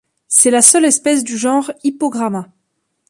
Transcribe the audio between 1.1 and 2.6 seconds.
du genre Hypogramma.